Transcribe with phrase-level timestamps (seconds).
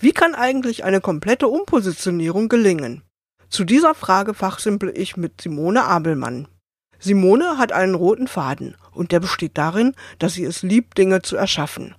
[0.00, 3.02] Wie kann eigentlich eine komplette Umpositionierung gelingen?
[3.48, 6.46] Zu dieser Frage fachsimpel ich mit Simone Abelmann.
[7.00, 11.36] Simone hat einen roten Faden und der besteht darin, dass sie es liebt, Dinge zu
[11.36, 11.96] erschaffen.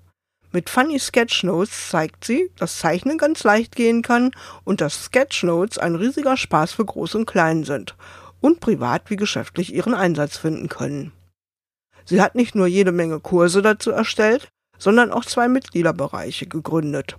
[0.51, 4.31] Mit Funny Sketchnotes zeigt sie, dass Zeichnen ganz leicht gehen kann
[4.63, 7.95] und dass Sketchnotes ein riesiger Spaß für Groß und Klein sind
[8.39, 11.11] und privat wie geschäftlich ihren Einsatz finden können.
[12.05, 17.17] Sie hat nicht nur jede Menge Kurse dazu erstellt, sondern auch zwei Mitgliederbereiche gegründet,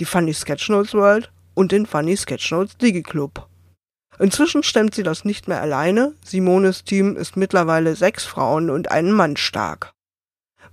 [0.00, 3.46] die Funny Sketchnotes World und den Funny Sketchnotes Digi Club.
[4.18, 9.12] Inzwischen stemmt sie das nicht mehr alleine, Simones Team ist mittlerweile sechs Frauen und einen
[9.12, 9.92] Mann stark.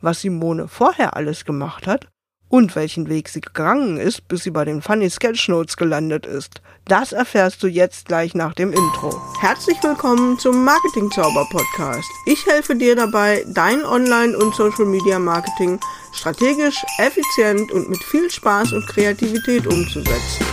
[0.02, 2.07] Was Simone vorher alles gemacht hat
[2.49, 6.62] und welchen Weg sie gegangen ist, bis sie bei den Funny Sketchnotes gelandet ist.
[6.85, 9.22] Das erfährst du jetzt gleich nach dem Intro.
[9.39, 12.09] Herzlich willkommen zum Marketing Zauber Podcast.
[12.25, 15.80] Ich helfe dir dabei, dein Online- und Social Media Marketing
[16.12, 20.45] strategisch, effizient und mit viel Spaß und Kreativität umzusetzen.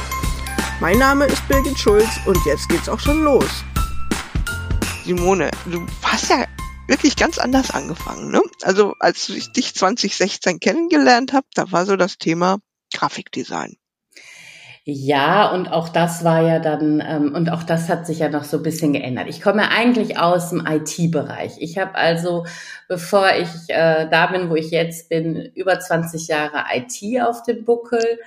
[0.81, 3.65] Mein Name ist Birgit Schulz und jetzt geht's auch schon los.
[5.07, 6.45] Simone, du hast ja
[6.87, 8.31] wirklich ganz anders angefangen.
[8.31, 8.43] Ne?
[8.63, 12.59] Also als ich dich 2016 kennengelernt habe, da war so das Thema
[12.95, 13.77] Grafikdesign.
[14.89, 18.45] Ja, und auch das war ja dann, ähm, und auch das hat sich ja noch
[18.45, 19.27] so ein bisschen geändert.
[19.29, 21.55] Ich komme eigentlich aus dem IT-Bereich.
[21.59, 22.47] Ich habe also,
[22.87, 27.65] bevor ich äh, da bin, wo ich jetzt bin, über 20 Jahre IT auf dem
[27.65, 28.21] Buckel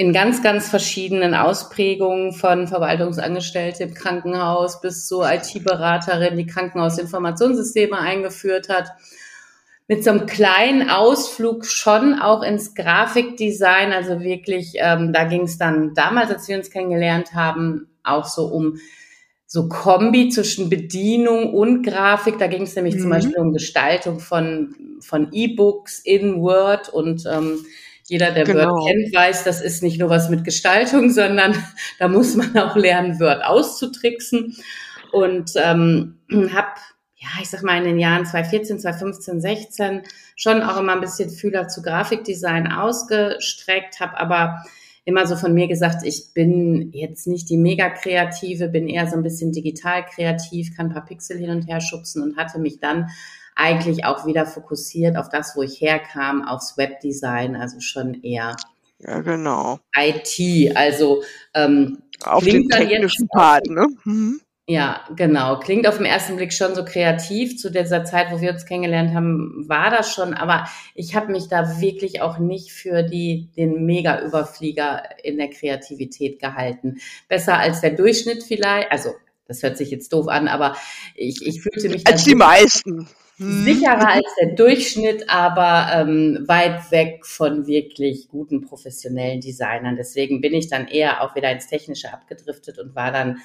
[0.00, 8.70] in ganz, ganz verschiedenen Ausprägungen von Verwaltungsangestellte im Krankenhaus bis zur IT-Beraterin, die Krankenhausinformationssysteme eingeführt
[8.70, 8.92] hat.
[9.88, 15.58] Mit so einem kleinen Ausflug schon auch ins Grafikdesign, also wirklich, ähm, da ging es
[15.58, 18.78] dann damals, als wir uns kennengelernt haben, auch so um
[19.44, 22.38] so Kombi zwischen Bedienung und Grafik.
[22.38, 23.00] Da ging es nämlich mhm.
[23.00, 27.66] zum Beispiel um Gestaltung von, von E-Books in Word und ähm,
[28.10, 28.74] jeder, der genau.
[28.74, 31.54] Word kennt, weiß, das ist nicht nur was mit Gestaltung, sondern
[31.98, 34.56] da muss man auch lernen, Word auszutricksen.
[35.12, 36.68] Und ähm, habe,
[37.14, 40.02] ja, ich sag mal, in den Jahren 2014, 2015, 16
[40.34, 44.64] schon auch immer ein bisschen Fühler zu Grafikdesign ausgestreckt, habe aber
[45.04, 49.16] immer so von mir gesagt, ich bin jetzt nicht die mega kreative, bin eher so
[49.16, 52.80] ein bisschen digital kreativ, kann ein paar Pixel hin und her schubsen und hatte mich
[52.80, 53.08] dann
[53.60, 58.56] eigentlich auch wieder fokussiert auf das, wo ich herkam, aufs Webdesign, also schon eher
[58.98, 59.78] ja, genau.
[59.96, 61.22] IT, also
[61.54, 63.86] ähm, auf den technischen Part, ne?
[64.04, 64.40] Mhm.
[64.66, 65.58] Ja, genau.
[65.58, 67.58] Klingt auf den ersten Blick schon so kreativ.
[67.58, 70.32] Zu dieser Zeit, wo wir uns kennengelernt haben, war das schon.
[70.32, 76.38] Aber ich habe mich da wirklich auch nicht für die, den Mega-Überflieger in der Kreativität
[76.38, 76.98] gehalten.
[77.26, 78.92] Besser als der Durchschnitt vielleicht.
[78.92, 79.10] Also,
[79.46, 80.76] das hört sich jetzt doof an, aber
[81.16, 82.06] ich, ich fühlte mich.
[82.06, 83.08] Als die meisten.
[83.42, 89.96] Sicherer als der Durchschnitt, aber ähm, weit weg von wirklich guten professionellen Designern.
[89.96, 93.38] Deswegen bin ich dann eher auch wieder ins Technische abgedriftet und war dann,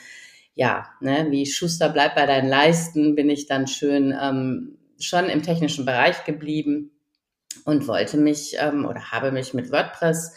[0.54, 5.44] ja, ne, wie Schuster bleibt bei deinen Leisten, bin ich dann schön ähm, schon im
[5.44, 6.92] technischen Bereich geblieben
[7.64, 10.36] und wollte mich ähm, oder habe mich mit WordPress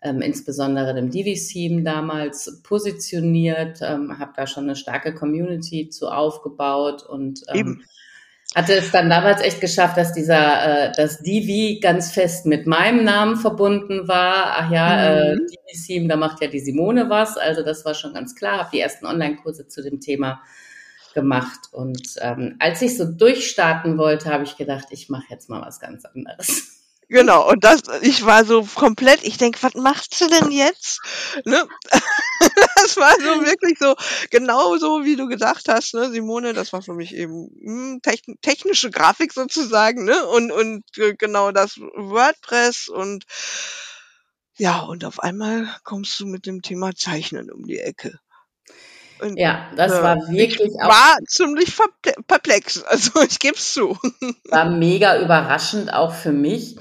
[0.00, 7.02] ähm, insbesondere dem Divi-Theme damals positioniert, ähm, habe da schon eine starke Community zu aufgebaut
[7.02, 7.82] und ähm,
[8.54, 13.04] hatte es dann damals echt geschafft, dass dieser, äh, das Divi ganz fest mit meinem
[13.04, 14.54] Namen verbunden war.
[14.58, 15.40] Ach ja, äh, mhm.
[15.40, 17.36] äh, Divi-Theme, da macht ja die Simone was.
[17.36, 18.58] Also das war schon ganz klar.
[18.58, 20.42] Habe die ersten Online-Kurse zu dem Thema
[21.14, 21.68] gemacht.
[21.72, 25.80] Und ähm, als ich so durchstarten wollte, habe ich gedacht, ich mache jetzt mal was
[25.80, 26.83] ganz anderes.
[27.08, 31.00] Genau, und das, ich war so komplett, ich denke, was machst du denn jetzt?
[31.44, 31.66] Ne?
[32.76, 33.94] Das war so wirklich so,
[34.30, 38.36] genau so, wie du gesagt hast, ne, Simone, das war für mich eben mh, hm,
[38.42, 40.26] technische Grafik sozusagen, ne?
[40.26, 43.24] Und, und äh, genau das WordPress und
[44.56, 48.18] ja, und auf einmal kommst du mit dem Thema Zeichnen um die Ecke.
[49.20, 50.88] Und, ja, das äh, war wirklich auch.
[50.88, 51.74] War ziemlich
[52.26, 53.98] perplex, also ich gebe es zu.
[54.50, 56.76] War mega überraschend auch für mich.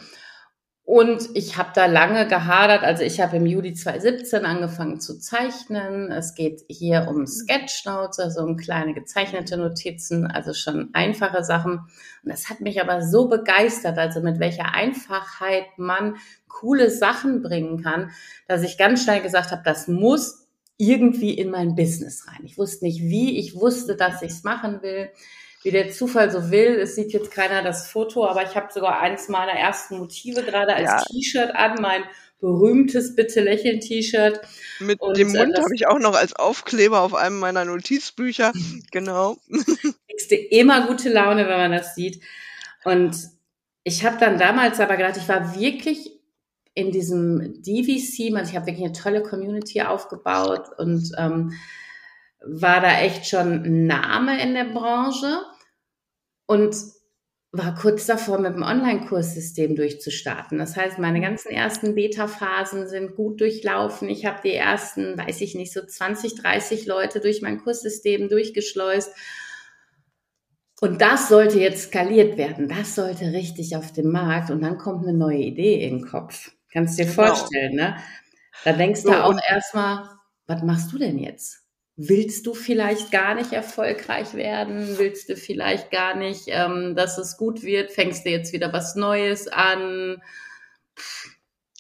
[0.86, 2.84] Und ich habe da lange gehadert.
[2.84, 6.12] Also ich habe im Juli 2017 angefangen zu zeichnen.
[6.12, 11.80] Es geht hier um Sketchnotes, also um kleine gezeichnete Notizen, also schon einfache Sachen.
[12.24, 16.18] Und das hat mich aber so begeistert, also mit welcher Einfachheit man
[16.50, 18.12] coole Sachen bringen kann,
[18.50, 22.42] dass ich ganz schnell gesagt habe, das muss irgendwie in mein Business rein.
[22.44, 25.10] Ich wusste nicht wie, ich wusste, dass ich es machen will
[25.64, 26.80] wie der Zufall so will.
[26.80, 30.76] Es sieht jetzt keiner das Foto, aber ich habe sogar eins meiner ersten Motive gerade
[30.76, 31.04] als ja.
[31.04, 32.04] T-Shirt an, mein
[32.40, 34.42] berühmtes Bitte lächeln T-Shirt.
[34.80, 38.52] Mit und, dem Mund äh, habe ich auch noch als Aufkleber auf einem meiner Notizbücher.
[38.92, 39.38] genau.
[39.50, 42.22] Kriegst du immer gute Laune, wenn man das sieht.
[42.84, 43.16] Und
[43.86, 46.12] ich habe dann damals aber gedacht, ich war wirklich
[46.74, 51.54] in diesem DVC, also ich habe wirklich eine tolle Community aufgebaut und ähm,
[52.46, 55.44] war da echt schon ein Name in der Branche
[56.54, 56.76] und
[57.52, 60.58] war kurz davor, mit dem Online-Kurssystem durchzustarten.
[60.58, 64.10] Das heißt, meine ganzen ersten Beta-Phasen sind gut durchlaufen.
[64.10, 69.12] Ich habe die ersten, weiß ich nicht, so 20, 30 Leute durch mein Kurssystem durchgeschleust.
[70.82, 72.68] Und das sollte jetzt skaliert werden.
[72.68, 74.50] Das sollte richtig auf dem Markt.
[74.50, 76.52] Und dann kommt eine neue Idee in den Kopf.
[76.72, 77.28] Kannst du dir genau.
[77.28, 77.98] vorstellen, ne?
[78.66, 80.10] Da denkst du so, auch erstmal,
[80.48, 81.63] was machst du denn jetzt?
[81.96, 84.98] Willst du vielleicht gar nicht erfolgreich werden?
[84.98, 87.92] Willst du vielleicht gar nicht, ähm, dass es gut wird?
[87.92, 90.22] Fängst du jetzt wieder was Neues an?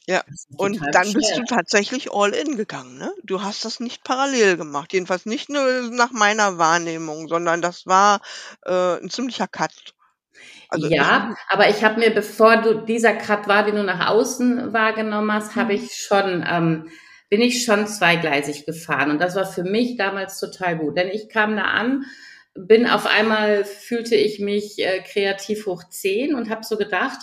[0.06, 0.21] Ja,
[0.57, 1.13] und dann schwer.
[1.13, 3.12] bist du tatsächlich all in gegangen, ne?
[3.24, 4.92] Du hast das nicht parallel gemacht.
[4.92, 8.21] Jedenfalls nicht nur nach meiner Wahrnehmung, sondern das war
[8.66, 9.95] äh, ein ziemlicher Cut.
[10.68, 14.74] Also ja, aber ich habe mir, bevor du dieser Cut war, den du nach außen
[14.74, 15.80] wahrgenommen hast, habe mhm.
[15.80, 16.89] ich schon ähm,
[17.33, 19.09] bin ich schon zweigleisig gefahren.
[19.09, 20.95] Und das war für mich damals total gut.
[20.95, 22.06] Denn ich kam da an,
[22.53, 27.18] bin auf einmal, fühlte ich mich äh, kreativ hoch zehn und habe so gedacht,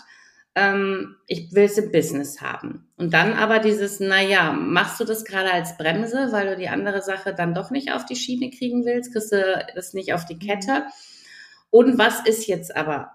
[0.56, 2.88] ähm, ich will es im Business haben.
[2.96, 7.02] Und dann aber dieses, naja, machst du das gerade als Bremse, weil du die andere
[7.02, 10.34] Sache dann doch nicht auf die Schiene kriegen willst, kriegst du das nicht auf die
[10.34, 10.40] mhm.
[10.40, 10.86] Kette.
[11.70, 13.12] Und was ist jetzt aber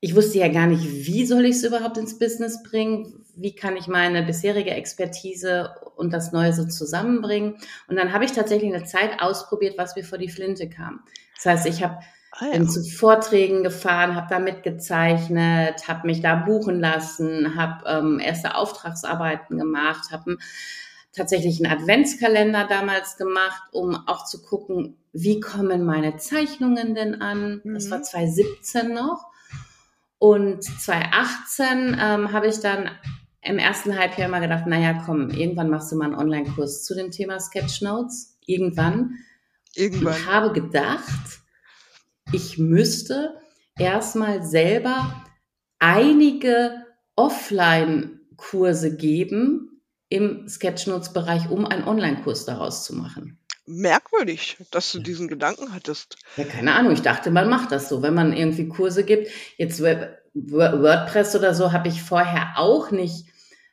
[0.00, 3.24] ich wusste ja gar nicht, wie soll ich es überhaupt ins Business bringen?
[3.34, 7.56] Wie kann ich meine bisherige Expertise und das Neue so zusammenbringen?
[7.88, 11.00] Und dann habe ich tatsächlich eine Zeit ausprobiert, was mir vor die Flinte kam.
[11.34, 11.98] Das heißt, ich habe
[12.32, 12.66] ah, ja.
[12.66, 19.58] zu Vorträgen gefahren, habe da mitgezeichnet, habe mich da buchen lassen, habe ähm, erste Auftragsarbeiten
[19.58, 20.36] gemacht, habe
[21.12, 27.62] tatsächlich einen Adventskalender damals gemacht, um auch zu gucken, wie kommen meine Zeichnungen denn an?
[27.64, 28.94] Das war 2017 mhm.
[28.94, 29.35] noch.
[30.18, 32.90] Und 2018 ähm, habe ich dann
[33.42, 37.10] im ersten Halbjahr immer gedacht, naja, komm, irgendwann machst du mal einen Online-Kurs zu dem
[37.10, 38.38] Thema Sketchnotes.
[38.44, 39.18] Irgendwann.
[39.74, 40.14] Irgendwann.
[40.14, 41.40] Ich habe gedacht,
[42.32, 43.40] ich müsste
[43.78, 45.24] erstmal selber
[45.78, 46.84] einige
[47.14, 55.74] Offline-Kurse geben im Sketchnotes-Bereich, um einen Online-Kurs daraus zu machen merkwürdig, dass du diesen Gedanken
[55.74, 56.16] hattest.
[56.36, 56.92] Ja, keine Ahnung.
[56.92, 59.28] Ich dachte, man macht das so, wenn man irgendwie Kurse gibt.
[59.56, 63.26] Jetzt WordPress oder so habe ich vorher auch nicht,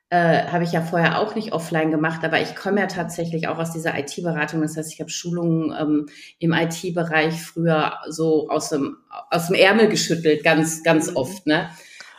[0.10, 3.58] äh, habe ich ja vorher auch nicht offline gemacht, aber ich komme ja tatsächlich auch
[3.58, 4.62] aus dieser IT-Beratung.
[4.62, 6.06] Das heißt, ich habe Schulungen ähm,
[6.40, 8.98] im IT-Bereich früher so aus dem,
[9.30, 11.18] aus dem Ärmel geschüttelt, ganz, ganz mhm.
[11.18, 11.70] oft, ne?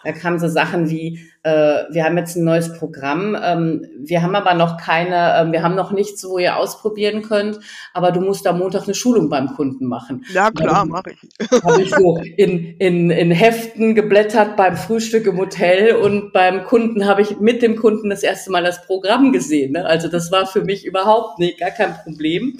[0.04, 4.34] Da kamen so Sachen wie, äh, wir haben jetzt ein neues Programm, ähm, wir haben
[4.34, 7.60] aber noch keine, äh, wir haben noch nichts, wo ihr ausprobieren könnt,
[7.92, 10.24] aber du musst am Montag eine Schulung beim Kunden machen.
[10.32, 11.62] Ja, klar, mache ich.
[11.62, 17.06] Habe ich so in, in, in Heften geblättert beim Frühstück im Hotel und beim Kunden
[17.06, 19.72] habe ich mit dem Kunden das erste Mal das Programm gesehen.
[19.72, 19.84] Ne?
[19.84, 22.58] Also das war für mich überhaupt nicht, gar kein Problem.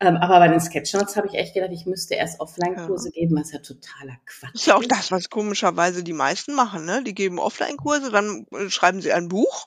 [0.00, 3.12] Ähm, aber bei den Sketchnotes habe ich echt gedacht, ich müsste erst Offline-Kurse ja.
[3.12, 4.60] geben, was ja totaler Quatsch ist.
[4.60, 6.84] Ist ja auch das, was komischerweise die meisten machen.
[6.84, 7.02] Ne?
[7.02, 9.66] Die geben Offline-Kurse, dann äh, schreiben sie ein Buch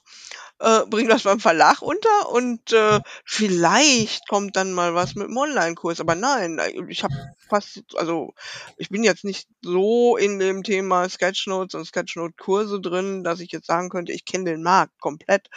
[0.62, 5.38] äh, bringen das beim Verlag unter und äh, vielleicht kommt dann mal was mit dem
[5.38, 6.00] Online-Kurs.
[6.00, 7.14] Aber nein, äh, ich habe
[7.50, 8.34] fast, also
[8.78, 13.68] ich bin jetzt nicht so in dem Thema Sketchnotes und Sketchnote-Kurse drin, dass ich jetzt
[13.68, 15.50] sagen könnte, ich kenne den Markt komplett.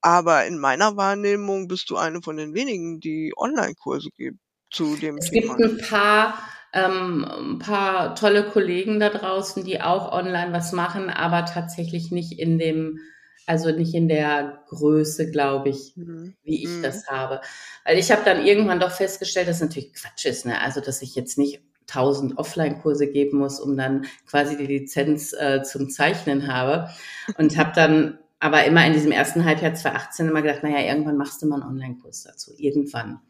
[0.00, 4.38] Aber in meiner Wahrnehmung bist du eine von den wenigen, die Online-Kurse gibt
[4.70, 5.52] zu dem es Thema.
[5.52, 6.34] Es gibt ein paar
[6.72, 12.38] ähm, ein paar tolle Kollegen da draußen, die auch online was machen, aber tatsächlich nicht
[12.38, 12.98] in dem
[13.48, 16.34] also nicht in der Größe, glaube ich, mhm.
[16.42, 16.82] wie ich mhm.
[16.82, 17.40] das habe.
[17.84, 20.60] Weil ich habe dann irgendwann doch festgestellt, dass es natürlich Quatsch ist, ne?
[20.60, 25.62] Also dass ich jetzt nicht tausend Offline-Kurse geben muss, um dann quasi die Lizenz äh,
[25.62, 26.90] zum Zeichnen habe.
[27.38, 31.40] Und habe dann aber immer in diesem ersten Halbjahr 2018 immer gedacht, naja, irgendwann machst
[31.40, 32.52] du mal einen Online-Kurs dazu.
[32.58, 33.20] Irgendwann.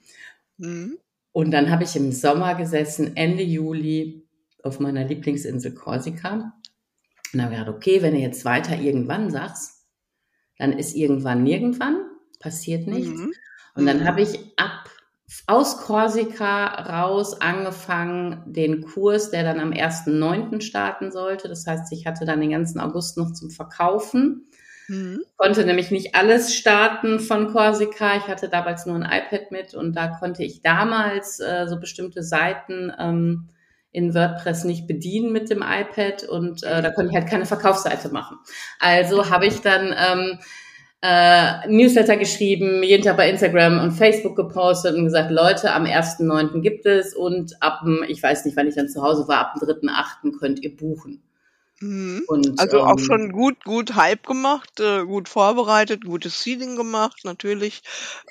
[0.56, 0.98] Mhm.
[1.30, 4.26] Und dann habe ich im Sommer gesessen, Ende Juli,
[4.64, 6.54] auf meiner Lieblingsinsel Korsika.
[7.32, 9.77] Und habe gedacht, okay, wenn du jetzt weiter irgendwann sagst,
[10.58, 12.00] dann ist irgendwann nirgendwann,
[12.40, 13.20] passiert nichts.
[13.20, 13.32] Mhm.
[13.74, 14.90] Und dann habe ich ab
[15.46, 20.60] aus Korsika raus angefangen, den Kurs, der dann am 1.9.
[20.60, 21.48] starten sollte.
[21.48, 24.46] Das heißt, ich hatte dann den ganzen August noch zum Verkaufen.
[24.88, 25.22] Mhm.
[25.36, 28.16] Konnte nämlich nicht alles starten von Korsika.
[28.16, 32.22] Ich hatte damals nur ein iPad mit und da konnte ich damals äh, so bestimmte
[32.22, 33.50] Seiten ähm,
[33.90, 38.10] in WordPress nicht bedienen mit dem iPad und äh, da konnte ich halt keine Verkaufsseite
[38.10, 38.38] machen.
[38.78, 40.38] Also habe ich dann ähm,
[41.00, 46.60] äh, Newsletter geschrieben, jeden Tag bei Instagram und Facebook gepostet und gesagt, Leute, am 1.9.
[46.60, 49.54] gibt es und ab dem, ich weiß nicht, wann ich dann zu Hause war, ab
[49.54, 50.38] dem 3.8.
[50.38, 51.22] könnt ihr buchen.
[51.80, 52.24] Mhm.
[52.26, 57.20] Und, also auch ähm, schon gut, gut Hype gemacht, äh, gut vorbereitet, gutes Seeding gemacht,
[57.22, 57.82] natürlich.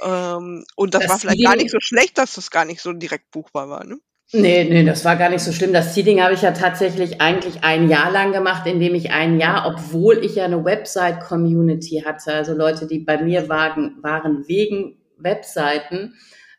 [0.03, 2.81] Ähm, und das, das war vielleicht Seeding, gar nicht so schlecht, dass das gar nicht
[2.81, 3.99] so direkt buchbar war, ne?
[4.33, 5.71] Nee, nee, das war gar nicht so schlimm.
[5.71, 9.65] Das Seeding habe ich ja tatsächlich eigentlich ein Jahr lang gemacht, indem ich ein Jahr,
[9.65, 16.15] obwohl ich ja eine Website-Community hatte, also Leute, die bei mir waren, waren wegen Webseiten,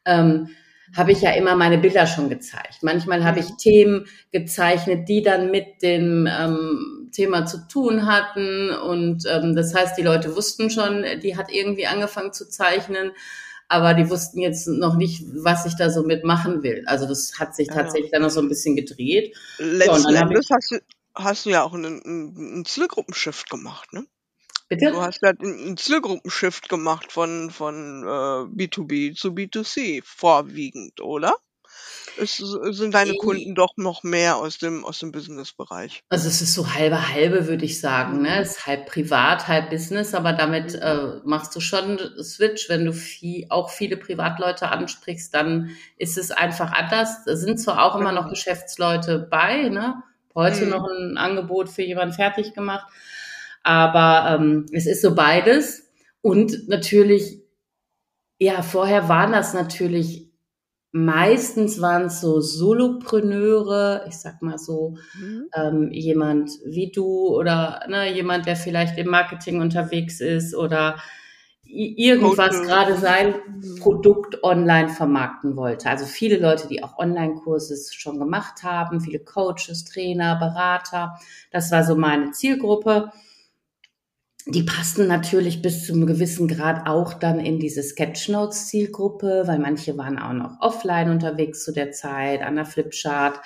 [0.06, 0.48] ähm,
[0.96, 2.78] habe ich ja immer meine Bilder schon gezeigt.
[2.80, 8.70] Manchmal habe ich Themen gezeichnet, die dann mit dem ähm, Thema zu tun hatten.
[8.70, 13.12] Und ähm, das heißt, die Leute wussten schon, die hat irgendwie angefangen zu zeichnen,
[13.68, 16.84] aber die wussten jetzt noch nicht, was ich da so mitmachen will.
[16.86, 18.18] Also das hat sich tatsächlich ja.
[18.18, 19.36] dann noch so ein bisschen gedreht.
[19.58, 20.80] Letzten ja, Endes hast du,
[21.14, 24.06] hast du ja auch einen, einen Zielgruppenshift gemacht, ne?
[24.68, 24.90] Bitte?
[24.90, 31.34] Du hast halt einen Zielgruppenshift gemacht von, von äh, B2B zu B2C vorwiegend, oder?
[32.20, 36.02] Es sind deine Kunden doch noch mehr aus dem, aus dem Business-Bereich.
[36.08, 38.22] Also es ist so halbe halbe, würde ich sagen.
[38.22, 38.40] Ne?
[38.40, 40.80] Es ist halb privat, halb Business, aber damit mhm.
[40.80, 42.68] äh, machst du schon Switch.
[42.68, 47.24] Wenn du viel, auch viele Privatleute ansprichst, dann ist es einfach anders.
[47.24, 50.02] Da sind zwar auch immer noch Geschäftsleute bei, ne?
[50.34, 50.70] Heute mhm.
[50.70, 52.86] noch ein Angebot für jemanden fertig gemacht.
[53.62, 55.90] Aber ähm, es ist so beides.
[56.20, 57.40] Und natürlich,
[58.38, 60.27] ja, vorher waren das natürlich,
[61.04, 65.48] meistens waren es so Solopreneure, ich sag mal so, mhm.
[65.54, 70.96] ähm, jemand wie du oder ne, jemand, der vielleicht im Marketing unterwegs ist oder
[71.70, 73.34] irgendwas gerade sein
[73.80, 75.90] Produkt online vermarkten wollte.
[75.90, 81.18] Also viele Leute, die auch Online-Kurse schon gemacht haben, viele Coaches, Trainer, Berater.
[81.50, 83.12] Das war so meine Zielgruppe
[84.50, 89.98] die passten natürlich bis zu einem gewissen Grad auch dann in diese Sketchnotes-Zielgruppe, weil manche
[89.98, 93.40] waren auch noch offline unterwegs zu der Zeit, an der Flipchart.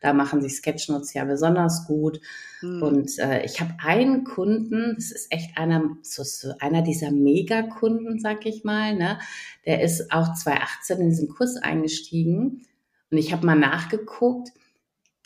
[0.00, 2.20] Da machen sich Sketchnotes ja besonders gut.
[2.60, 2.82] Hm.
[2.82, 6.22] Und äh, ich habe einen Kunden, das ist echt einer, so,
[6.58, 9.18] einer dieser Megakunden, sag ich mal, ne?
[9.66, 12.62] Der ist auch 2018 in diesen Kurs eingestiegen.
[13.10, 14.52] Und ich habe mal nachgeguckt,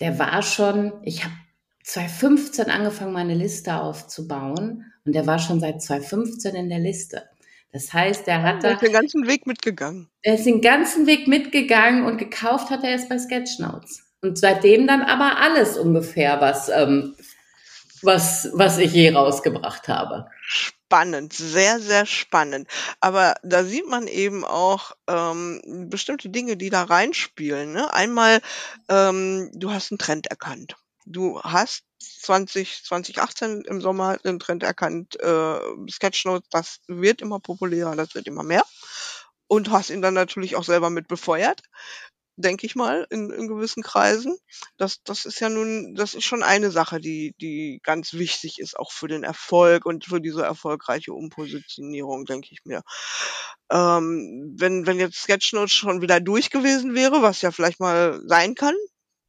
[0.01, 1.35] der war schon, ich habe
[1.85, 7.29] 2015 angefangen, meine Liste aufzubauen und der war schon seit 2015 in der Liste.
[7.73, 8.75] Das heißt, er hat da.
[8.75, 10.09] den ganzen Weg mitgegangen.
[10.23, 14.03] Er ist den ganzen Weg mitgegangen und gekauft hat er es bei Sketchnotes.
[14.23, 17.15] Und seitdem dann aber alles ungefähr, was, ähm,
[18.03, 20.27] was, was ich je rausgebracht habe.
[20.43, 22.69] Spannend, sehr, sehr spannend.
[23.01, 27.73] Aber da sieht man eben auch ähm, bestimmte Dinge, die da reinspielen.
[27.73, 27.95] Ne?
[27.95, 28.41] Einmal,
[28.89, 30.75] ähm, du hast einen Trend erkannt
[31.11, 37.97] du hast 20, 2018 im Sommer den Trend erkannt, äh, Sketchnotes, das wird immer populärer,
[37.97, 38.65] das wird immer mehr.
[39.47, 41.63] Und hast ihn dann natürlich auch selber mit befeuert,
[42.37, 44.37] denke ich mal, in, in gewissen Kreisen.
[44.77, 48.79] Das, das ist ja nun, das ist schon eine Sache, die, die ganz wichtig ist,
[48.79, 52.83] auch für den Erfolg und für diese erfolgreiche Umpositionierung, denke ich mir.
[53.71, 58.55] Ähm, wenn, wenn jetzt Sketchnotes schon wieder durch gewesen wäre, was ja vielleicht mal sein
[58.55, 58.75] kann,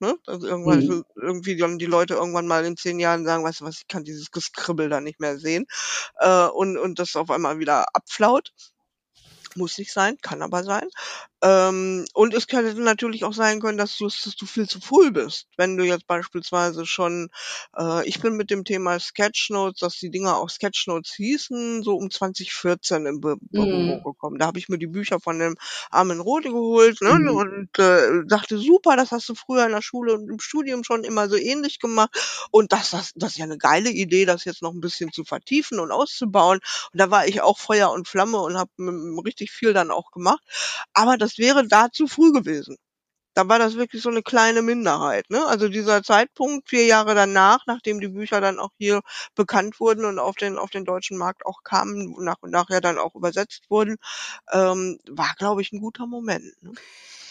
[0.01, 0.17] Ne?
[0.25, 1.05] Also irgendwann mhm.
[1.15, 4.03] irgendwie dann die Leute irgendwann mal in zehn Jahren sagen, weißt du was, ich kann
[4.03, 5.67] dieses Geskribbel da nicht mehr sehen
[6.19, 8.51] äh, und und das auf einmal wieder abflaut.
[9.55, 10.87] Muss nicht sein, kann aber sein.
[11.43, 15.11] Ähm, und es könnte natürlich auch sein können, dass du, dass du viel zu früh
[15.11, 15.47] bist.
[15.57, 17.29] Wenn du jetzt beispielsweise schon,
[17.75, 22.11] äh, ich bin mit dem Thema Sketchnotes, dass die Dinger auch Sketchnotes hießen, so um
[22.11, 24.03] 2014 im Be mhm.
[24.03, 24.37] gekommen.
[24.37, 25.55] Da habe ich mir die Bücher von dem
[25.89, 27.29] Armin Rote geholt ne, mhm.
[27.29, 31.03] und äh, dachte, super, das hast du früher in der Schule und im Studium schon
[31.03, 32.11] immer so ähnlich gemacht.
[32.51, 35.23] Und das, das, das ist ja eine geile Idee, das jetzt noch ein bisschen zu
[35.23, 36.59] vertiefen und auszubauen.
[36.93, 38.69] Und da war ich auch Feuer und Flamme und habe
[39.25, 40.43] richtig viel dann auch gemacht.
[40.93, 42.77] Aber das das wäre da zu früh gewesen.
[43.33, 45.29] Da war das wirklich so eine kleine Minderheit.
[45.29, 45.45] Ne?
[45.45, 49.01] Also dieser Zeitpunkt, vier Jahre danach, nachdem die Bücher dann auch hier
[49.35, 52.81] bekannt wurden und auf den, auf den deutschen Markt auch kamen, nach und nach ja
[52.81, 53.95] dann auch übersetzt wurden,
[54.51, 56.43] ähm, war, glaube ich, ein guter Moment.
[56.61, 56.73] Ne?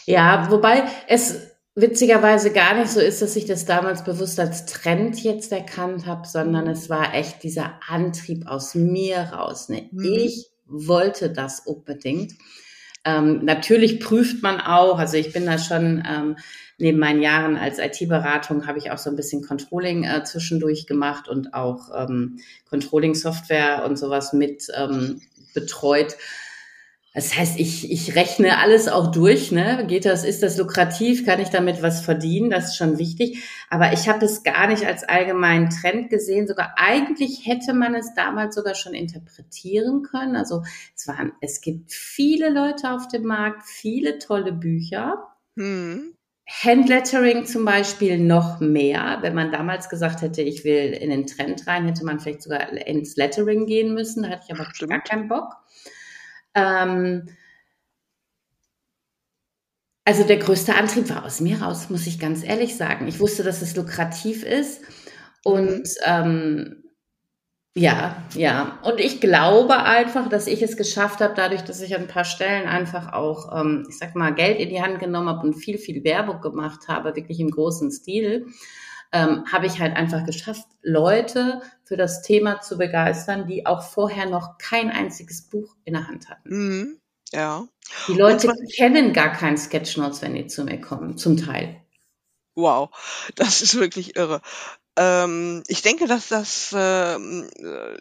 [0.06, 1.36] Ja, wobei es
[1.74, 6.26] witzigerweise gar nicht so ist, dass ich das damals bewusst als Trend jetzt erkannt habe,
[6.26, 6.70] sondern mhm.
[6.70, 9.68] es war echt dieser Antrieb aus mir raus.
[9.68, 9.90] Ne?
[9.92, 10.04] Mhm.
[10.04, 12.32] Ich wollte das unbedingt.
[13.04, 16.36] Ähm, natürlich prüft man auch, also ich bin da schon ähm,
[16.76, 21.28] neben meinen Jahren als IT-Beratung habe ich auch so ein bisschen Controlling äh, zwischendurch gemacht
[21.28, 22.38] und auch ähm,
[22.68, 25.20] Controlling-Software und sowas mit ähm,
[25.54, 26.16] betreut.
[27.12, 29.84] Das heißt, ich, ich rechne alles auch durch, ne?
[29.88, 31.26] Geht das, ist das lukrativ?
[31.26, 32.50] Kann ich damit was verdienen?
[32.50, 33.42] Das ist schon wichtig.
[33.68, 36.46] Aber ich habe es gar nicht als allgemeinen Trend gesehen.
[36.46, 40.36] Sogar eigentlich hätte man es damals sogar schon interpretieren können.
[40.36, 40.62] Also
[40.94, 45.34] es waren, es gibt viele Leute auf dem Markt, viele tolle Bücher.
[45.56, 46.14] Hm.
[46.48, 49.18] Handlettering zum Beispiel noch mehr.
[49.20, 52.70] Wenn man damals gesagt hätte, ich will in den Trend rein, hätte man vielleicht sogar
[52.72, 54.22] ins Lettering gehen müssen.
[54.22, 54.90] Da hatte ich aber Stimmt.
[54.90, 55.56] gar keinen Bock.
[56.54, 57.26] Ähm,
[60.04, 63.06] also der größte Antrieb war aus mir raus, muss ich ganz ehrlich sagen.
[63.06, 64.82] Ich wusste, dass es lukrativ ist
[65.44, 66.82] und ähm,
[67.76, 68.80] ja, ja.
[68.82, 72.24] Und ich glaube einfach, dass ich es geschafft habe, dadurch, dass ich an ein paar
[72.24, 75.78] Stellen einfach auch, ähm, ich sag mal, Geld in die Hand genommen habe und viel,
[75.78, 78.46] viel Werbung gemacht habe, wirklich im großen Stil,
[79.12, 84.26] ähm, habe ich halt einfach geschafft, Leute für das Thema zu begeistern, die auch vorher
[84.26, 86.48] noch kein einziges Buch in der Hand hatten.
[86.48, 87.00] Mhm.
[87.32, 87.66] Ja.
[88.08, 91.80] Die Leute kennen gar keinen Sketchnotes, wenn die zu mir kommen, zum Teil.
[92.54, 92.90] Wow,
[93.36, 94.42] das ist wirklich irre.
[94.96, 97.96] Ähm, ich denke, dass das ähm, äh,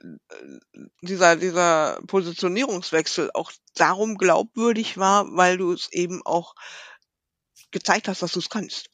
[1.02, 6.56] dieser dieser Positionierungswechsel auch darum glaubwürdig war, weil du es eben auch
[7.72, 8.90] gezeigt hast, dass du es kannst.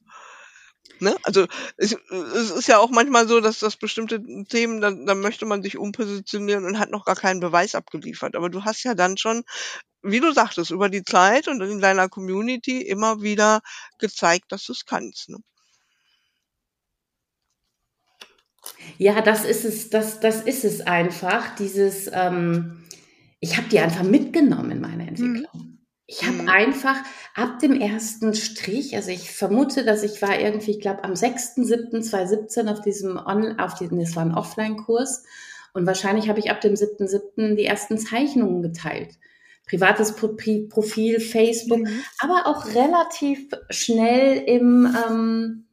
[1.00, 1.16] Ne?
[1.24, 1.46] Also
[1.78, 5.62] es, es ist ja auch manchmal so, dass das bestimmte Themen, da, da möchte man
[5.62, 8.36] sich umpositionieren und hat noch gar keinen Beweis abgeliefert.
[8.36, 9.44] Aber du hast ja dann schon,
[10.02, 13.62] wie du sagtest, über die Zeit und in deiner Community immer wieder
[14.00, 15.30] gezeigt, dass du es kannst.
[15.30, 15.38] Ne?
[18.98, 21.56] Ja, das ist es, das, das ist es einfach.
[21.56, 22.84] Dieses, ähm,
[23.40, 25.10] ich habe die einfach mitgenommen in meiner mhm.
[25.10, 25.50] Entwicklung.
[25.54, 25.65] Mhm.
[26.08, 26.50] Ich habe mhm.
[26.50, 26.98] einfach
[27.34, 32.72] ab dem ersten Strich, also ich vermute, dass ich war irgendwie, ich glaube, am 6.7.2017
[32.72, 35.24] auf diesem On, auf diesem, das war ein Offline-Kurs
[35.74, 37.56] und wahrscheinlich habe ich ab dem 7.7.
[37.56, 39.18] die ersten Zeichnungen geteilt.
[39.68, 42.04] Privates Profil, Facebook, mhm.
[42.20, 45.65] aber auch relativ schnell im, ähm,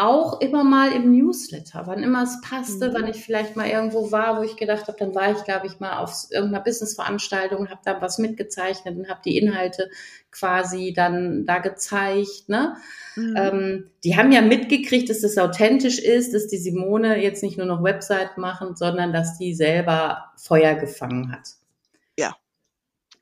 [0.00, 2.94] auch immer mal im Newsletter, wann immer es passte, mhm.
[2.94, 5.78] wann ich vielleicht mal irgendwo war, wo ich gedacht habe, dann war ich, glaube ich,
[5.78, 9.90] mal auf irgendeiner Businessveranstaltung, habe da was mitgezeichnet und habe die Inhalte
[10.30, 12.48] quasi dann da gezeigt.
[12.48, 12.76] Ne?
[13.14, 13.34] Mhm.
[13.36, 17.66] Ähm, die haben ja mitgekriegt, dass das authentisch ist, dass die Simone jetzt nicht nur
[17.66, 21.59] noch Website machen, sondern dass die selber Feuer gefangen hat.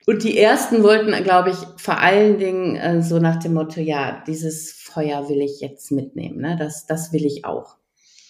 [0.08, 4.22] Und die ersten wollten, glaube ich, vor allen Dingen äh, so nach dem Motto, ja,
[4.26, 6.40] dieses Feuer will ich jetzt mitnehmen.
[6.40, 6.56] Ne?
[6.58, 7.76] Das, das will ich auch.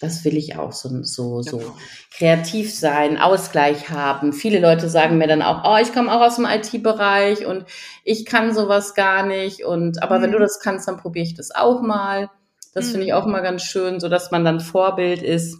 [0.01, 1.77] Das will ich auch so, so, so genau.
[2.13, 4.33] kreativ sein, Ausgleich haben.
[4.33, 7.63] Viele Leute sagen mir dann auch, oh, ich komme auch aus dem IT-Bereich und
[8.03, 9.63] ich kann sowas gar nicht.
[9.63, 10.23] Und aber mhm.
[10.23, 10.43] wenn du mhm.
[10.43, 12.29] das kannst, dann probiere ich das auch mal.
[12.73, 12.91] Das mhm.
[12.91, 13.31] finde ich auch mhm.
[13.31, 15.59] mal ganz schön, so dass man dann Vorbild ist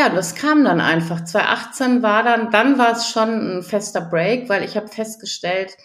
[0.00, 1.24] ja, das kam dann einfach.
[1.24, 5.76] 2018 war dann, dann war es schon ein fester Break, weil ich habe festgestellt,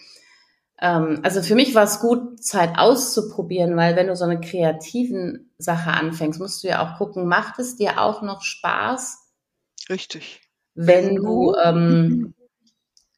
[0.80, 5.52] ähm, also für mich war es gut, Zeit auszuprobieren, weil wenn du so eine kreativen
[5.58, 9.18] Sache anfängst, musst du ja auch gucken, macht es dir auch noch Spaß?
[9.90, 10.40] Richtig.
[10.74, 12.34] Wenn du, ähm,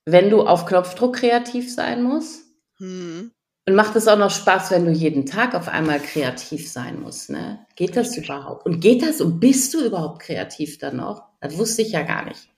[0.04, 2.42] wenn du auf Knopfdruck kreativ sein musst.
[2.78, 3.30] Hm.
[3.68, 7.28] Und macht es auch noch Spaß, wenn du jeden Tag auf einmal kreativ sein musst,
[7.28, 7.66] ne?
[7.76, 8.64] Geht das überhaupt?
[8.64, 11.24] Und geht das und bist du überhaupt kreativ dann noch?
[11.42, 12.48] Das wusste ich ja gar nicht.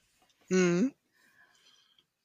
[0.51, 0.93] Mhm.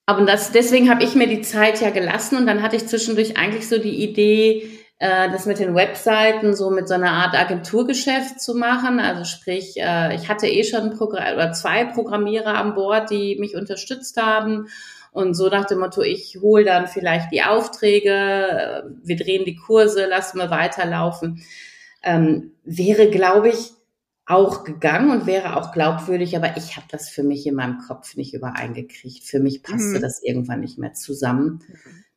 [0.06, 3.38] Aber das, deswegen habe ich mir die Zeit ja gelassen und dann hatte ich zwischendurch
[3.38, 4.69] eigentlich so die Idee,
[5.00, 9.00] äh, das mit den Webseiten so mit so einer Art Agenturgeschäft zu machen.
[9.00, 13.56] Also sprich, äh, ich hatte eh schon Programm oder zwei Programmierer an Bord, die mich
[13.56, 14.67] unterstützt haben
[15.15, 19.56] und so nach dem Motto, ich hole dann vielleicht die Aufträge, äh, wir drehen die
[19.56, 21.41] Kurse, lassen wir weiterlaufen,
[22.04, 23.71] ähm, wäre, glaube ich,
[24.25, 28.17] auch gegangen und wäre auch glaubwürdig, aber ich habe das für mich in meinem Kopf
[28.17, 29.23] nicht übereingekriegt.
[29.23, 30.01] Für mich passte mhm.
[30.01, 31.62] das irgendwann nicht mehr zusammen.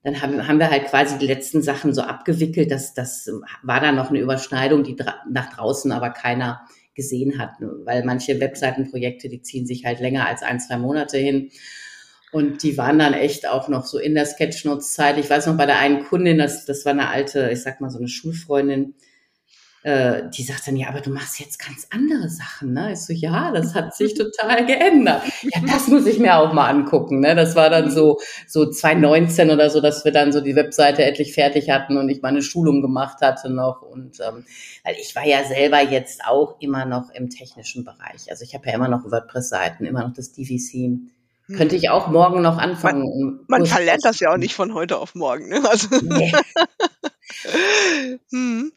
[0.02, 2.70] Dann haben, haben wir halt quasi die letzten Sachen so abgewickelt.
[2.70, 3.30] Das, das
[3.62, 6.62] war dann noch eine Überschneidung, die dra nach draußen aber keiner
[6.94, 11.50] gesehen hat, weil manche Webseitenprojekte, die ziehen sich halt länger als ein, zwei Monate hin.
[12.30, 15.18] Und die waren dann echt auch noch so in der Sketchnotes-Zeit.
[15.18, 17.90] Ich weiß noch bei der einen Kundin, das, das war eine alte, ich sag mal
[17.90, 18.94] so eine Schulfreundin,
[19.84, 22.92] äh, die sagt dann, ja, aber du machst jetzt ganz andere Sachen, ne?
[22.92, 25.22] Ich so, ja, das hat sich total geändert.
[25.42, 27.34] Ja, das muss ich mir auch mal angucken, ne?
[27.34, 31.32] Das war dann so, so 2019 oder so, dass wir dann so die Webseite endlich
[31.32, 34.44] fertig hatten und ich meine Schulung gemacht hatte noch und, ähm,
[34.84, 38.30] weil ich war ja selber jetzt auch immer noch im technischen Bereich.
[38.30, 40.98] Also ich habe ja immer noch WordPress-Seiten, immer noch das DVC
[41.56, 43.44] könnte ich auch morgen noch anfangen.
[43.48, 45.48] Man, man verlernt das ja auch nicht von heute auf morgen.
[45.48, 45.62] Ne?
[45.68, 46.32] Also nee.
[48.30, 48.72] hm.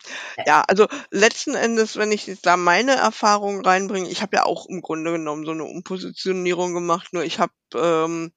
[0.45, 4.67] Ja, also letzten Endes, wenn ich jetzt da meine Erfahrung reinbringe, ich habe ja auch
[4.67, 8.31] im Grunde genommen so eine Umpositionierung gemacht, nur ich habe ähm,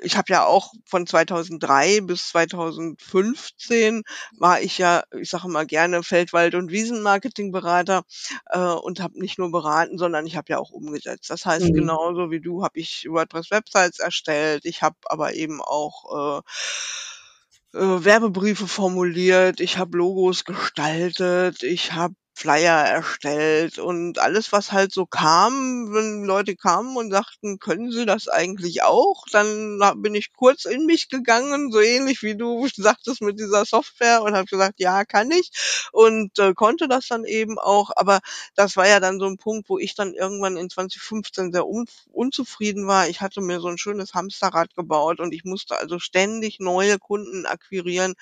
[0.00, 4.02] ich habe ja auch von 2003 bis 2015
[4.38, 8.02] war ich ja, ich sage mal gerne Feldwald- und Wiesenmarketingberater
[8.50, 11.30] äh, und habe nicht nur beraten, sondern ich habe ja auch umgesetzt.
[11.30, 11.74] Das heißt, mhm.
[11.74, 14.64] genauso wie du habe ich WordPress-Websites erstellt.
[14.64, 22.14] Ich habe aber eben auch äh, äh, Werbebriefe formuliert, ich habe Logos gestaltet, ich habe
[22.42, 28.04] Flyer erstellt und alles, was halt so kam, wenn Leute kamen und sagten, können Sie
[28.04, 29.26] das eigentlich auch?
[29.30, 34.22] Dann bin ich kurz in mich gegangen, so ähnlich wie du sagtest mit dieser Software
[34.22, 35.52] und habe gesagt, ja, kann ich
[35.92, 37.90] und äh, konnte das dann eben auch.
[37.94, 38.18] Aber
[38.56, 41.86] das war ja dann so ein Punkt, wo ich dann irgendwann in 2015 sehr un
[42.10, 43.08] unzufrieden war.
[43.08, 47.46] Ich hatte mir so ein schönes Hamsterrad gebaut und ich musste also ständig neue Kunden
[47.46, 48.14] akquirieren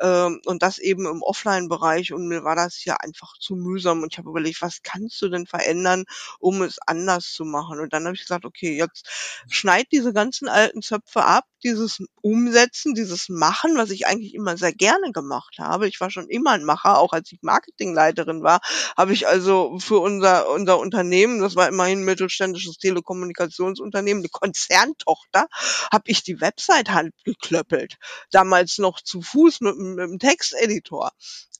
[0.00, 4.12] ähm, und das eben im Offline-Bereich und mir war das hier einfach zu mühsam und
[4.12, 6.04] ich habe überlegt, was kannst du denn verändern,
[6.38, 7.80] um es anders zu machen?
[7.80, 9.08] Und dann habe ich gesagt, okay, jetzt
[9.48, 14.72] schneid diese ganzen alten Zöpfe ab, dieses Umsetzen, dieses Machen, was ich eigentlich immer sehr
[14.72, 15.88] gerne gemacht habe.
[15.88, 18.60] Ich war schon immer ein Macher, auch als ich Marketingleiterin war,
[18.96, 25.46] habe ich also für unser, unser Unternehmen, das war immerhin ein mittelständisches Telekommunikationsunternehmen, eine Konzerntochter,
[25.90, 27.96] habe ich die Website handgeklöppelt.
[28.30, 31.12] Damals noch zu Fuß mit, mit einem Texteditor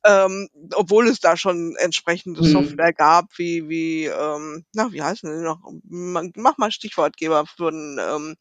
[0.05, 2.53] ähm, obwohl es da schon entsprechende mhm.
[2.53, 5.61] Software gab, wie, wie, ähm, na, wie heißen die noch?
[5.89, 8.37] Mach mal Stichwortgeber für ein, ähm,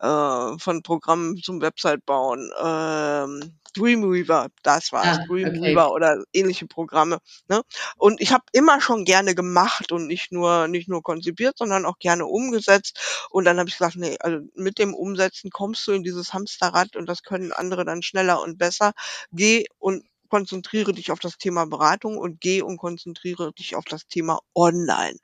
[0.00, 2.50] äh, von Programmen zum Website bauen.
[2.62, 5.94] Ähm, Dreamweaver, das war es, ah, Dreamweaver okay.
[5.94, 7.18] oder ähnliche Programme.
[7.48, 7.62] Ne?
[7.96, 11.98] Und ich habe immer schon gerne gemacht und nicht nur nicht nur konzipiert, sondern auch
[11.98, 13.26] gerne umgesetzt.
[13.30, 16.96] Und dann habe ich gesagt, nee, also mit dem Umsetzen kommst du in dieses Hamsterrad
[16.96, 18.92] und das können andere dann schneller und besser.
[19.32, 24.06] Geh und konzentriere dich auf das Thema Beratung und geh und konzentriere dich auf das
[24.06, 25.18] Thema Online.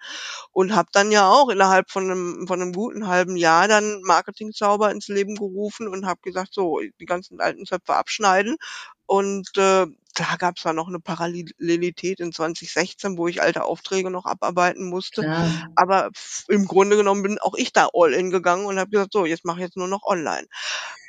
[0.52, 4.90] Und habe dann ja auch innerhalb von einem, von einem guten halben Jahr dann Marketingzauber
[4.90, 8.58] ins Leben gerufen und habe gesagt, so, die ganzen alten Zöpfe abschneiden.
[9.06, 14.10] Und äh, klar gab es da noch eine Parallelität in 2016, wo ich alte Aufträge
[14.10, 15.22] noch abarbeiten musste.
[15.22, 15.50] Ja.
[15.74, 16.10] Aber
[16.48, 19.46] im Grunde genommen bin auch ich da all in gegangen und habe gesagt, so, jetzt
[19.46, 20.46] mache ich jetzt nur noch online.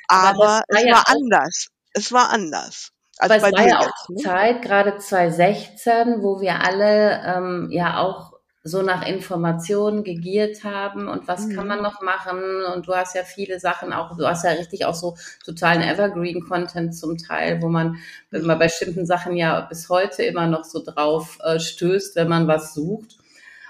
[0.08, 1.66] Aber, Aber es ja war anders.
[1.92, 2.92] Es war anders.
[3.20, 4.16] Also Aber es war ja auch ne?
[4.16, 11.28] Zeit, gerade 2016, wo wir alle ähm, ja auch so nach Informationen gegiert haben und
[11.28, 11.54] was mhm.
[11.54, 12.40] kann man noch machen
[12.74, 16.94] und du hast ja viele Sachen auch, du hast ja richtig auch so totalen Evergreen-Content
[16.94, 17.96] zum Teil, wo man,
[18.30, 22.28] wenn man bei bestimmten Sachen ja bis heute immer noch so drauf äh, stößt, wenn
[22.28, 23.16] man was sucht.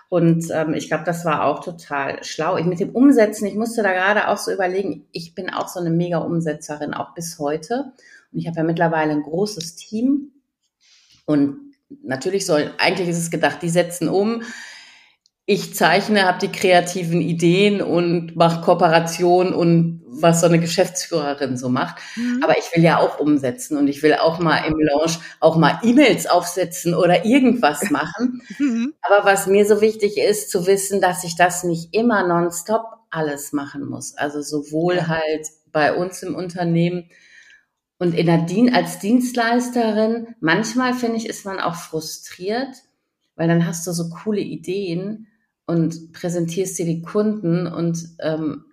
[0.09, 2.57] Und ähm, ich glaube, das war auch total schlau.
[2.57, 5.79] Ich mit dem Umsetzen, ich musste da gerade auch so überlegen, ich bin auch so
[5.79, 7.93] eine mega Umsetzerin, auch bis heute.
[8.33, 10.33] Und ich habe ja mittlerweile ein großes Team.
[11.27, 14.43] Und natürlich soll, eigentlich ist es gedacht, die setzen um.
[15.47, 21.69] Ich zeichne, habe die kreativen Ideen und mache Kooperation und was so eine Geschäftsführerin so
[21.69, 21.97] macht.
[22.15, 22.41] Mhm.
[22.45, 25.81] Aber ich will ja auch umsetzen und ich will auch mal im Launch auch mal
[25.83, 28.43] E-Mails aufsetzen oder irgendwas machen.
[28.59, 28.95] Mhm.
[29.03, 33.53] Aber was mir so wichtig ist, zu wissen, dass ich das nicht immer nonstop alles
[33.53, 34.17] machen muss.
[34.17, 37.11] Also sowohl halt bei uns im Unternehmen
[38.01, 42.75] und in der Dien als Dienstleisterin, manchmal finde ich, ist man auch frustriert,
[43.37, 45.27] weil dann hast du so coole Ideen
[45.67, 48.65] und präsentierst dir die Kunden und ähm,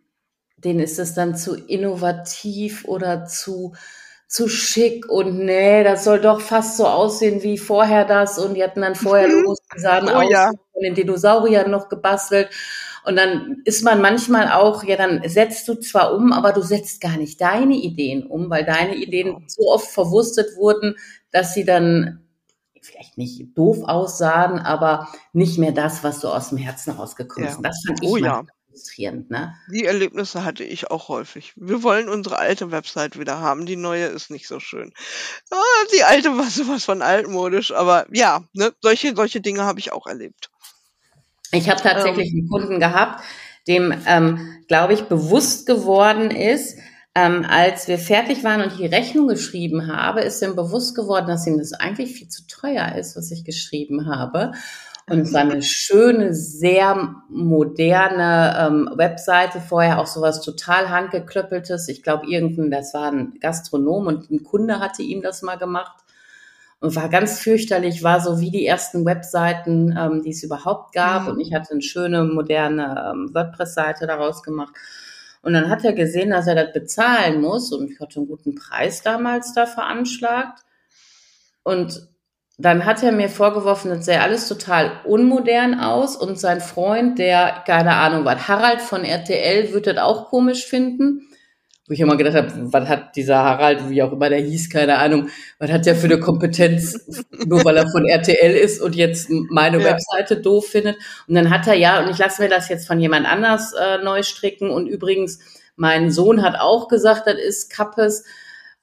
[0.55, 3.75] denen ist es dann zu innovativ oder zu
[4.29, 8.63] zu schick und nee, das soll doch fast so aussehen wie vorher das und die
[8.63, 9.41] hatten dann vorher mhm.
[9.41, 10.51] Logos, die sahen oh, aus ja.
[10.73, 12.49] von den Dinosauriern noch gebastelt
[13.07, 16.99] und dann ist man manchmal auch, ja, dann setzt du zwar um, aber du setzt
[16.99, 19.41] gar nicht deine Ideen um, weil deine Ideen genau.
[19.47, 20.97] so oft verwurstet wurden,
[21.31, 22.27] dass sie dann
[22.81, 27.55] vielleicht nicht doof aussahen, aber nicht mehr das, was so aus dem Herzen rausgekommen ist.
[27.55, 27.61] Ja.
[27.61, 28.43] Das fand ich oh, ja.
[28.69, 29.31] frustrierend.
[29.31, 29.55] Ne?
[29.71, 31.53] Die Erlebnisse hatte ich auch häufig.
[31.55, 33.65] Wir wollen unsere alte Website wieder haben.
[33.65, 34.91] Die neue ist nicht so schön.
[35.49, 39.93] Ah, die alte war sowas von altmodisch, aber ja, ne, solche, solche Dinge habe ich
[39.93, 40.49] auch erlebt.
[41.51, 42.39] Ich habe tatsächlich ähm.
[42.39, 43.23] einen Kunden gehabt,
[43.67, 46.77] dem, ähm, glaube ich, bewusst geworden ist,
[47.15, 51.47] ähm, als wir fertig waren und die Rechnung geschrieben habe, ist ihm bewusst geworden, dass
[51.47, 54.51] ihm das eigentlich viel zu teuer ist, was ich geschrieben habe.
[55.09, 61.87] Und es war eine schöne, sehr moderne ähm, Webseite, vorher auch sowas total handgeklöppeltes.
[61.87, 66.03] Ich glaube, irgendein, das war ein Gastronom und ein Kunde hatte ihm das mal gemacht
[66.79, 71.23] und war ganz fürchterlich, war so wie die ersten Webseiten, ähm, die es überhaupt gab.
[71.23, 71.29] Mhm.
[71.29, 74.73] Und ich hatte eine schöne, moderne ähm, WordPress-Seite daraus gemacht.
[75.41, 77.71] Und dann hat er gesehen, dass er das bezahlen muss.
[77.71, 80.63] Und ich hatte einen guten Preis damals da veranschlagt.
[81.63, 82.07] Und
[82.59, 86.15] dann hat er mir vorgeworfen, das sähe alles total unmodern aus.
[86.15, 91.26] Und sein Freund, der, keine Ahnung, was, Harald von RTL, würde das auch komisch finden
[91.87, 94.97] wo ich immer gedacht habe, was hat dieser Harald, wie auch immer der hieß, keine
[94.97, 96.99] Ahnung, was hat der für eine Kompetenz,
[97.45, 99.85] nur weil er von RTL ist und jetzt meine ja.
[99.85, 100.97] Webseite doof findet.
[101.27, 104.03] Und dann hat er ja, und ich lasse mir das jetzt von jemand anders äh,
[104.03, 104.69] neu stricken.
[104.69, 105.39] Und übrigens,
[105.77, 108.25] mein Sohn hat auch gesagt, das ist Kappes.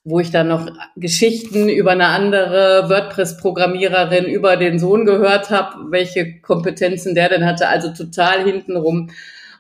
[0.06, 6.40] wo ich dann noch Geschichten über eine andere WordPress-Programmiererin über den Sohn gehört habe, welche
[6.40, 9.10] Kompetenzen der denn hatte, also total hintenrum.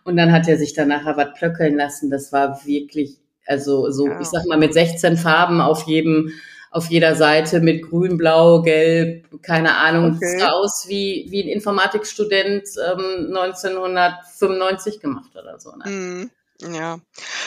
[0.04, 2.10] Und dann hat er sich dann nachher was plöckeln lassen.
[2.10, 4.20] Das war wirklich, also so, ja.
[4.20, 6.32] ich sag mal, mit 16 Farben auf jedem,
[6.70, 10.16] auf jeder Seite mit grün, blau, gelb, keine Ahnung.
[10.16, 10.38] Okay.
[10.38, 15.70] sah aus wie, wie ein Informatikstudent ähm, 1995 gemacht oder so.
[15.76, 15.84] Ne?
[15.90, 16.30] Mhm.
[16.72, 16.98] Ja,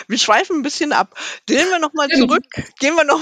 [0.08, 1.16] wir schweifen ein bisschen ab.
[1.46, 2.44] Gehen wir nochmal zurück.
[2.80, 3.22] Gehen wir noch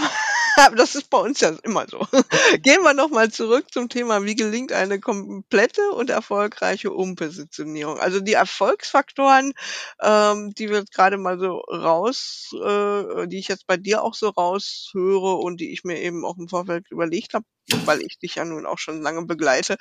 [0.75, 1.99] das ist bei uns ja immer so.
[2.61, 7.99] Gehen wir nochmal zurück zum Thema, wie gelingt eine komplette und erfolgreiche Umpositionierung.
[7.99, 9.53] Also die Erfolgsfaktoren,
[10.01, 14.13] ähm, die wir jetzt gerade mal so raus, äh, die ich jetzt bei dir auch
[14.13, 17.45] so raushöre und die ich mir eben auch im Vorfeld überlegt habe,
[17.85, 19.77] weil ich dich ja nun auch schon lange begleite,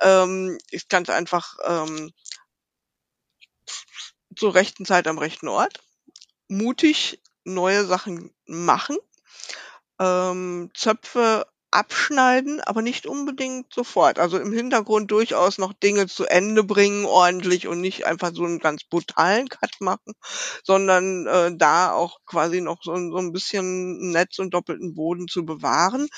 [0.00, 2.10] ähm, ist ganz einfach ähm,
[4.36, 5.80] zur rechten Zeit am rechten Ort,
[6.48, 8.96] mutig neue Sachen machen,
[10.00, 14.18] ähm, Zöpfe abschneiden, aber nicht unbedingt sofort.
[14.18, 18.58] Also im Hintergrund durchaus noch Dinge zu Ende bringen, ordentlich und nicht einfach so einen
[18.58, 20.14] ganz brutalen Cut machen,
[20.64, 25.44] sondern äh, da auch quasi noch so, so ein bisschen Netz und doppelten Boden zu
[25.44, 26.08] bewahren.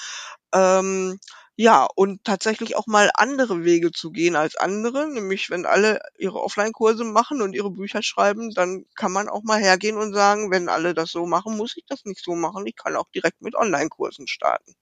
[0.55, 1.19] Ähm,
[1.57, 6.43] ja, und tatsächlich auch mal andere Wege zu gehen als andere, nämlich wenn alle ihre
[6.43, 10.69] Offline-Kurse machen und ihre Bücher schreiben, dann kann man auch mal hergehen und sagen, wenn
[10.69, 12.67] alle das so machen, muss ich das nicht so machen.
[12.67, 14.75] Ich kann auch direkt mit Online-Kursen starten.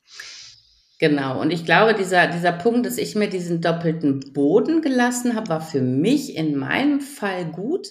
[0.98, 1.40] Genau.
[1.40, 5.60] Und ich glaube, dieser, dieser Punkt, dass ich mir diesen doppelten Boden gelassen habe, war
[5.60, 7.88] für mich in meinem Fall gut,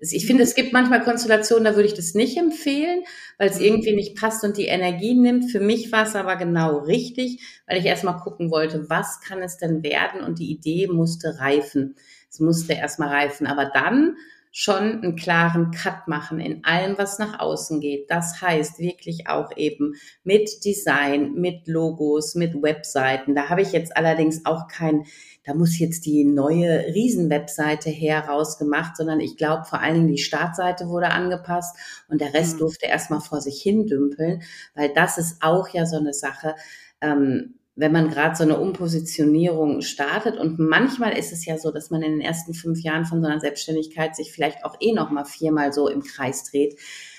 [0.00, 3.02] ich finde, es gibt manchmal Konstellationen, da würde ich das nicht empfehlen,
[3.36, 3.64] weil es mhm.
[3.64, 5.50] irgendwie nicht passt und die Energie nimmt.
[5.50, 9.56] Für mich war es aber genau richtig, weil ich erstmal gucken wollte, was kann es
[9.56, 10.20] denn werden?
[10.20, 11.96] Und die Idee musste reifen.
[12.30, 13.46] Es musste erstmal reifen.
[13.46, 14.16] Aber dann
[14.52, 18.10] schon einen klaren Cut machen in allem, was nach außen geht.
[18.10, 23.34] Das heißt wirklich auch eben mit Design, mit Logos, mit Webseiten.
[23.34, 25.04] Da habe ich jetzt allerdings auch kein
[25.48, 30.18] da muss jetzt die neue Riesenwebseite her rausgemacht, sondern ich glaube vor allen Dingen die
[30.18, 31.74] Startseite wurde angepasst
[32.06, 32.58] und der Rest mhm.
[32.58, 34.42] durfte erstmal vor sich hin dümpeln,
[34.74, 36.54] weil das ist auch ja so eine Sache.
[37.00, 41.90] Ähm, wenn man gerade so eine Umpositionierung startet und manchmal ist es ja so, dass
[41.90, 45.10] man in den ersten fünf Jahren von so einer Selbstständigkeit sich vielleicht auch eh noch
[45.10, 46.78] mal viermal so im Kreis dreht.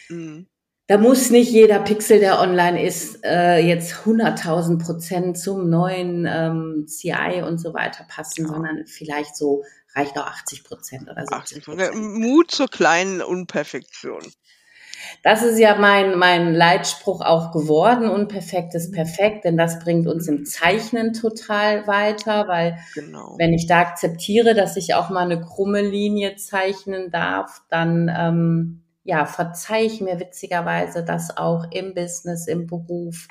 [0.09, 0.47] Mhm
[0.89, 6.87] da muss nicht jeder Pixel, der online ist, äh, jetzt 100.000 Prozent zum neuen ähm,
[6.87, 8.47] CI und so weiter passen, ja.
[8.47, 11.35] sondern vielleicht so reicht auch 80 Prozent oder so.
[11.35, 14.23] 80 Mut zur kleinen Unperfektion.
[15.23, 18.09] Das ist ja mein, mein Leitspruch auch geworden.
[18.09, 23.35] Unperfekt ist perfekt, denn das bringt uns im Zeichnen total weiter, weil genau.
[23.37, 28.83] wenn ich da akzeptiere, dass ich auch mal eine krumme Linie zeichnen darf, dann ähm,
[29.03, 33.27] ja, verzeih ich mir witzigerweise das auch im Business, im Beruf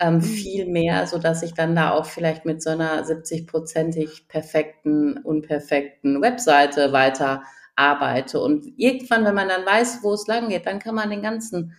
[0.00, 0.22] ähm, mhm.
[0.22, 6.22] viel mehr, so dass ich dann da auch vielleicht mit so einer 70-prozentig perfekten, unperfekten
[6.22, 7.42] Webseite weiter
[7.78, 8.40] arbeite.
[8.40, 11.74] Und irgendwann, wenn man dann weiß, wo es lang geht, dann kann man den ganzen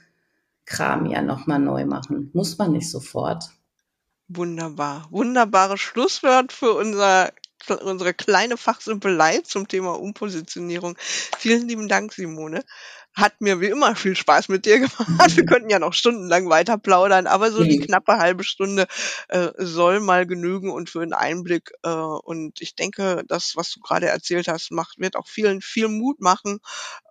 [0.66, 2.32] Kram ja nochmal neu machen.
[2.34, 3.50] Muss man nicht sofort.
[4.28, 5.08] Wunderbar.
[5.10, 7.32] Wunderbares Schlusswort für unser
[7.82, 10.96] unsere kleine Fachsimpelei zum Thema Umpositionierung.
[11.00, 12.64] Vielen lieben Dank, Simone.
[13.16, 15.36] Hat mir wie immer viel Spaß mit dir gemacht.
[15.36, 18.88] Wir könnten ja noch stundenlang weiter plaudern, aber so die knappe halbe Stunde
[19.28, 21.72] äh, soll mal genügen und für einen Einblick.
[21.84, 25.88] Äh, und ich denke, das, was du gerade erzählt hast, macht, wird auch vielen viel
[25.88, 26.60] Mut machen.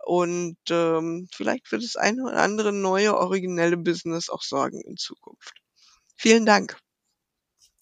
[0.06, 5.54] Und ähm, vielleicht wird es eine oder andere neue, originelle Business auch sorgen in Zukunft.
[6.16, 6.78] Vielen Dank.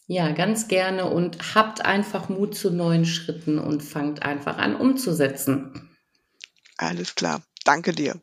[0.09, 5.91] Ja, ganz gerne und habt einfach Mut zu neuen Schritten und fangt einfach an umzusetzen.
[6.77, 7.43] Alles klar.
[7.67, 8.21] Danke dir.